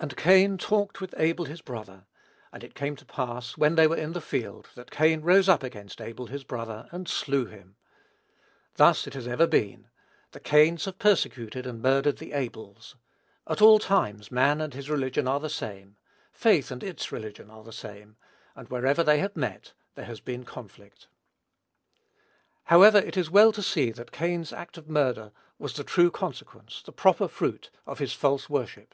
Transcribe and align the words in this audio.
"And 0.00 0.16
Cain 0.16 0.58
talked 0.58 1.00
with 1.00 1.14
Abel 1.16 1.44
his 1.44 1.60
brother: 1.60 2.06
and 2.52 2.64
it 2.64 2.74
came 2.74 2.96
to 2.96 3.04
pass, 3.06 3.56
when 3.56 3.76
they 3.76 3.86
were 3.86 3.94
in 3.94 4.12
the 4.12 4.20
field, 4.20 4.70
that 4.74 4.90
Cain 4.90 5.20
rose 5.20 5.48
up 5.48 5.62
against 5.62 6.00
Abel 6.00 6.26
his 6.26 6.42
brother, 6.42 6.88
and 6.90 7.06
slew 7.08 7.44
him." 7.46 7.76
Thus 8.74 9.04
has 9.04 9.26
it 9.28 9.30
ever 9.30 9.46
been; 9.46 9.86
the 10.32 10.40
Cains 10.40 10.86
have 10.86 10.98
persecuted 10.98 11.64
and 11.64 11.80
murdered 11.80 12.18
the 12.18 12.32
Abels. 12.32 12.96
At 13.46 13.62
all 13.62 13.78
times, 13.78 14.32
man 14.32 14.60
and 14.60 14.74
his 14.74 14.90
religion 14.90 15.28
are 15.28 15.38
the 15.38 15.48
same; 15.48 15.96
faith 16.32 16.72
and 16.72 16.82
its 16.82 17.12
religion 17.12 17.48
are 17.48 17.62
the 17.62 17.72
same: 17.72 18.16
and 18.56 18.68
wherever 18.68 19.04
they 19.04 19.18
have 19.20 19.36
met, 19.36 19.74
there 19.94 20.06
has 20.06 20.18
been 20.18 20.44
conflict. 20.44 21.06
However, 22.64 22.98
it 22.98 23.16
is 23.16 23.30
well 23.30 23.52
to 23.52 23.62
see 23.62 23.92
that 23.92 24.10
Cain's 24.10 24.52
act 24.52 24.76
of 24.76 24.88
murder 24.90 25.30
was 25.56 25.74
the 25.74 25.84
true 25.84 26.10
consequence 26.10 26.82
the 26.84 26.90
proper 26.90 27.28
fruit 27.28 27.70
of 27.86 28.00
his 28.00 28.12
false 28.12 28.50
worship. 28.50 28.92